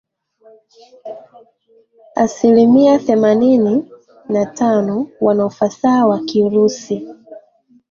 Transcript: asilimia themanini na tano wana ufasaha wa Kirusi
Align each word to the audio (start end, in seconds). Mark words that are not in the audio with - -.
asilimia 2.15 2.99
themanini 2.99 3.91
na 4.29 4.45
tano 4.45 5.07
wana 5.21 5.45
ufasaha 5.45 6.07
wa 6.07 6.19
Kirusi 6.19 7.07